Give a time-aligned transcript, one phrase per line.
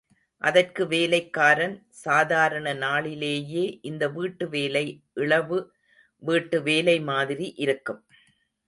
[0.41, 4.85] அதற்கு வேலைக்காரன், சாதாரண நாளிலேயே இந்த வீட்டு வேலை
[5.13, 5.59] இழவு
[6.23, 8.01] வீட்டு வேலை மாதிரி இருக்கும்.